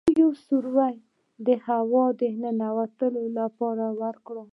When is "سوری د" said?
0.47-1.49